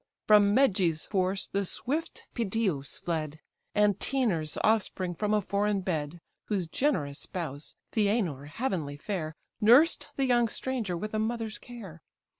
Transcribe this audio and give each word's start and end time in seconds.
From 0.25 0.55
Meges' 0.55 1.05
force 1.05 1.45
the 1.45 1.63
swift 1.63 2.23
Pedaeus 2.33 2.97
fled, 2.97 3.39
Antenor's 3.75 4.57
offspring 4.63 5.13
from 5.13 5.31
a 5.31 5.43
foreign 5.43 5.81
bed, 5.81 6.19
Whose 6.45 6.67
generous 6.67 7.19
spouse, 7.19 7.75
Theanor, 7.91 8.45
heavenly 8.47 8.97
fair, 8.97 9.35
Nursed 9.61 10.09
the 10.15 10.25
young 10.25 10.47
stranger 10.47 10.97
with 10.97 11.13
a 11.13 11.19
mother's 11.19 11.59
care. 11.59 12.01